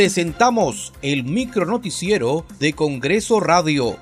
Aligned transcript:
presentamos 0.00 0.94
el 1.02 1.24
micro 1.24 1.66
noticiero 1.66 2.46
de 2.58 2.72
Congreso 2.72 3.38
Radio. 3.38 3.98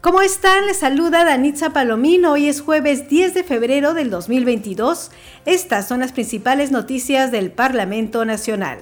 ¿Cómo 0.00 0.22
están? 0.22 0.66
Les 0.66 0.76
saluda 0.76 1.24
Danitza 1.24 1.70
Palomino. 1.70 2.34
Hoy 2.34 2.46
es 2.48 2.60
jueves 2.60 3.08
10 3.08 3.34
de 3.34 3.42
febrero 3.42 3.92
del 3.92 4.08
2022. 4.08 5.10
Estas 5.46 5.88
son 5.88 5.98
las 5.98 6.12
principales 6.12 6.70
noticias 6.70 7.32
del 7.32 7.50
Parlamento 7.50 8.24
Nacional. 8.24 8.78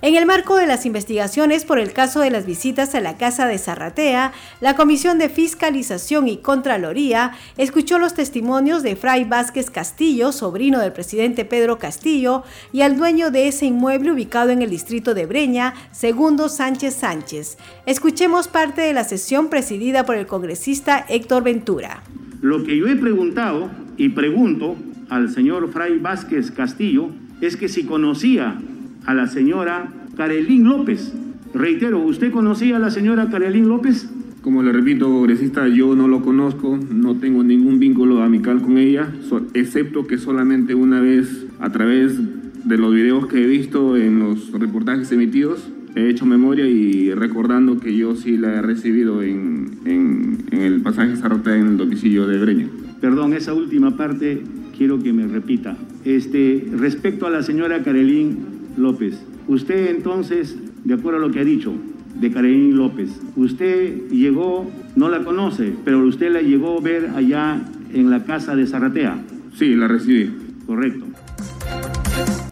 En 0.00 0.14
el 0.14 0.26
marco 0.26 0.54
de 0.56 0.68
las 0.68 0.86
investigaciones 0.86 1.64
por 1.64 1.80
el 1.80 1.92
caso 1.92 2.20
de 2.20 2.30
las 2.30 2.46
visitas 2.46 2.94
a 2.94 3.00
la 3.00 3.16
casa 3.16 3.48
de 3.48 3.58
Zarratea, 3.58 4.32
la 4.60 4.76
Comisión 4.76 5.18
de 5.18 5.28
Fiscalización 5.28 6.28
y 6.28 6.36
Contraloría 6.36 7.32
escuchó 7.56 7.98
los 7.98 8.14
testimonios 8.14 8.84
de 8.84 8.94
Fray 8.94 9.24
Vázquez 9.24 9.70
Castillo, 9.70 10.30
sobrino 10.30 10.78
del 10.78 10.92
presidente 10.92 11.44
Pedro 11.44 11.80
Castillo, 11.80 12.44
y 12.72 12.82
al 12.82 12.96
dueño 12.96 13.32
de 13.32 13.48
ese 13.48 13.66
inmueble 13.66 14.12
ubicado 14.12 14.50
en 14.50 14.62
el 14.62 14.70
distrito 14.70 15.14
de 15.14 15.26
Breña, 15.26 15.74
Segundo 15.90 16.48
Sánchez 16.48 16.94
Sánchez. 16.94 17.58
Escuchemos 17.84 18.46
parte 18.46 18.82
de 18.82 18.92
la 18.92 19.02
sesión 19.02 19.48
presidida 19.48 20.06
por 20.06 20.14
el 20.14 20.28
congresista 20.28 21.04
Héctor 21.08 21.42
Ventura. 21.42 22.04
Lo 22.40 22.62
que 22.62 22.76
yo 22.76 22.86
he 22.86 22.94
preguntado 22.94 23.68
y 23.96 24.10
pregunto 24.10 24.76
al 25.10 25.28
señor 25.30 25.72
Fray 25.72 25.98
Vázquez 25.98 26.52
Castillo 26.52 27.10
es 27.40 27.56
que 27.56 27.68
si 27.68 27.84
conocía 27.84 28.60
a 29.08 29.14
la 29.14 29.26
señora 29.26 29.88
Carelín 30.18 30.64
López. 30.64 31.14
Reitero, 31.54 31.98
¿usted 31.98 32.30
conocía 32.30 32.76
a 32.76 32.78
la 32.78 32.90
señora 32.90 33.30
Carelín 33.30 33.66
López? 33.66 34.06
Como 34.42 34.62
le 34.62 34.70
repito, 34.70 35.06
congresista, 35.06 35.66
yo 35.66 35.96
no 35.96 36.08
lo 36.08 36.20
conozco, 36.20 36.78
no 36.92 37.14
tengo 37.16 37.42
ningún 37.42 37.78
vínculo 37.78 38.22
amical 38.22 38.60
con 38.60 38.76
ella, 38.76 39.08
excepto 39.54 40.06
que 40.06 40.18
solamente 40.18 40.74
una 40.74 41.00
vez, 41.00 41.46
a 41.58 41.70
través 41.70 42.20
de 42.64 42.76
los 42.76 42.92
videos 42.92 43.26
que 43.28 43.42
he 43.42 43.46
visto 43.46 43.96
en 43.96 44.18
los 44.18 44.52
reportajes 44.52 45.10
emitidos, 45.10 45.66
he 45.96 46.10
hecho 46.10 46.26
memoria 46.26 46.66
y 46.66 47.14
recordando 47.14 47.80
que 47.80 47.96
yo 47.96 48.14
sí 48.14 48.36
la 48.36 48.56
he 48.56 48.62
recibido 48.62 49.22
en, 49.22 49.70
en, 49.86 50.36
el 50.50 50.82
pasaje 50.82 51.16
Zarrota 51.16 51.56
en 51.56 51.66
el 51.66 51.76
domicilio 51.78 52.26
de 52.26 52.38
Breña. 52.38 52.66
Perdón, 53.00 53.32
esa 53.32 53.54
última 53.54 53.96
parte 53.96 54.42
quiero 54.76 55.02
que 55.02 55.14
me 55.14 55.26
repita. 55.26 55.78
Este, 56.04 56.68
respecto 56.76 57.26
a 57.26 57.30
la 57.30 57.42
señora 57.42 57.82
Carelín 57.82 58.47
López. 58.78 59.20
Usted 59.46 59.90
entonces, 59.90 60.56
de 60.84 60.94
acuerdo 60.94 61.18
a 61.18 61.26
lo 61.26 61.30
que 61.32 61.40
ha 61.40 61.44
dicho 61.44 61.72
de 62.14 62.30
Karen 62.30 62.76
López, 62.76 63.20
usted 63.36 64.08
llegó, 64.08 64.70
no 64.96 65.08
la 65.08 65.22
conoce, 65.24 65.72
pero 65.84 65.98
usted 66.06 66.32
la 66.32 66.40
llegó 66.40 66.78
a 66.78 66.80
ver 66.80 67.10
allá 67.14 67.60
en 67.92 68.10
la 68.10 68.24
casa 68.24 68.56
de 68.56 68.66
Zarratea. 68.66 69.22
Sí, 69.54 69.74
la 69.74 69.88
recibí. 69.88 70.30
Correcto. 70.66 71.06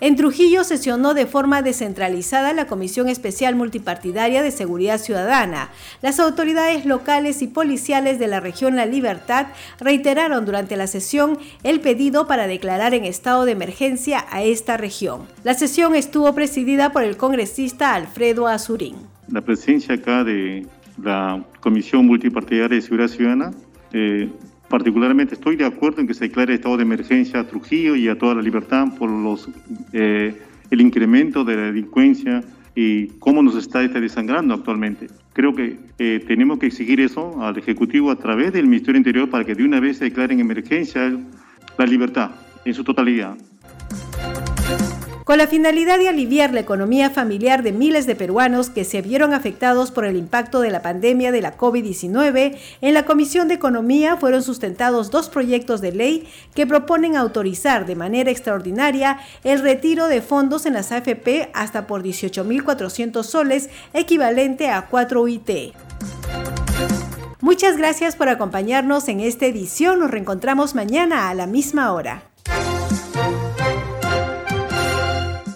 En 0.00 0.14
Trujillo 0.14 0.62
sesionó 0.62 1.14
de 1.14 1.25
forma 1.27 1.62
descentralizada 1.62 2.52
la 2.52 2.66
Comisión 2.66 3.08
Especial 3.08 3.55
Multipartidaria 3.55 4.42
de 4.42 4.50
Seguridad 4.50 4.98
Ciudadana. 4.98 5.70
Las 6.02 6.20
autoridades 6.20 6.84
locales 6.84 7.41
y 7.41 7.47
policiales 7.47 8.19
de 8.19 8.27
la 8.27 8.41
región 8.41 8.77
La 8.77 8.84
Libertad 8.84 9.47
reiteraron 9.80 10.44
durante 10.44 10.77
la 10.77 10.86
sesión 10.86 11.39
el 11.62 11.80
pedido 11.80 12.27
para 12.27 12.47
declarar 12.47 12.92
en 12.92 13.05
estado 13.05 13.47
de 13.47 13.52
emergencia 13.52 14.27
a 14.30 14.42
esta 14.42 14.77
región. 14.77 15.22
La 15.44 15.55
sesión 15.55 15.94
estuvo 15.94 16.34
presidida 16.34 16.92
por 16.92 17.02
el 17.02 17.17
congresista 17.17 17.94
Alfredo 17.94 18.48
Azurín. 18.48 18.97
La 19.28 19.41
presencia 19.41 19.94
acá 19.94 20.24
de 20.24 20.67
la 21.02 21.42
Comisión 21.61 22.06
Multipartidaria 22.06 22.77
de 22.77 22.83
Seguridad 22.83 23.08
Ciudadana 23.08 23.50
eh, 23.92 24.30
Particularmente 24.69 25.34
estoy 25.34 25.56
de 25.56 25.64
acuerdo 25.64 26.00
en 26.00 26.06
que 26.06 26.14
se 26.14 26.27
declare 26.27 26.55
estado 26.55 26.77
de 26.77 26.83
emergencia 26.83 27.41
a 27.41 27.47
Trujillo 27.47 27.95
y 27.95 28.09
a 28.09 28.19
toda 28.19 28.34
la 28.34 28.42
libertad 28.42 28.89
por 28.98 29.11
eh, 29.92 30.34
el 30.70 30.81
incremento 30.81 31.45
de 31.45 31.56
la 31.56 31.62
delincuencia 31.62 32.42
y 32.75 33.06
cómo 33.19 33.42
nos 33.42 33.56
está 33.56 33.83
este 33.83 34.00
desangrando 34.00 34.55
actualmente. 34.55 35.06
Creo 35.33 35.55
que 35.55 35.78
eh, 35.98 36.24
tenemos 36.27 36.58
que 36.58 36.67
exigir 36.67 37.01
eso 37.01 37.42
al 37.42 37.57
Ejecutivo 37.57 38.11
a 38.11 38.17
través 38.17 38.52
del 38.52 38.67
Ministerio 38.67 38.98
Interior 38.98 39.30
para 39.30 39.45
que 39.45 39.55
de 39.55 39.64
una 39.64 39.80
vez 39.80 39.98
se 39.98 40.05
declare 40.05 40.35
en 40.35 40.40
emergencia 40.40 41.17
la 41.79 41.86
libertad 41.86 42.33
en 42.64 42.74
su 42.74 42.83
totalidad. 42.83 43.36
Con 45.27 45.39
la 45.39 45.48
finalidad 45.48 45.98
de 45.98 46.09
aliviar 46.09 46.55
la 46.55 46.61
economía 46.61 47.11
familiar 47.11 47.64
de 47.64 47.73
miles 47.73 48.07
de 48.07 48.14
peruanos 48.14 48.70
que 48.70 48.85
se 48.85 49.03
vieron 49.03 49.35
afectados 49.35 49.91
por 49.91 50.05
el 50.05 50.14
impacto 50.14 50.61
de 50.61 50.70
la 50.70 50.83
pandemia 50.83 51.33
de 51.33 51.42
la 51.42 51.59
COVID-19, 51.59 52.57
en 52.81 52.95
la 52.95 53.05
Comisión 53.07 53.48
de 53.48 53.55
Economía 53.55 54.17
fueron 54.19 54.45
sustentados 54.45 55.11
dos 55.11 55.29
proyectos 55.29 55.81
de 55.81 55.91
ley 55.91 56.29
que 56.55 56.64
proponen 56.64 57.17
autorizar 57.17 57.87
de 57.87 57.97
manera 57.97 58.31
extraordinaria 58.31 59.19
el 59.42 59.63
retiro 59.63 60.07
de 60.07 60.23
fondos 60.23 60.64
en 60.64 60.75
las 60.75 60.92
AFP 60.92 61.51
hasta 61.55 61.89
por 61.89 62.05
18.400 62.05 63.25
soles, 63.25 63.69
equivalente 63.95 64.70
a 64.70 64.87
4 64.87 65.23
UIT. 65.23 65.51
Muchas 67.41 67.77
gracias 67.77 68.14
por 68.14 68.29
acompañarnos 68.29 69.08
en 69.08 69.19
esta 69.19 69.47
edición. 69.47 69.98
Nos 69.98 70.13
reencontramos 70.13 70.77
mañana 70.77 71.31
a 71.31 71.35
la 71.35 71.48
misma 71.48 71.93
hora. 71.93 72.23